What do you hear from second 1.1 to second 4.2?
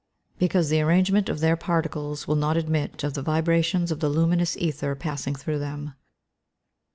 of their particles will not admit of the vibrations of the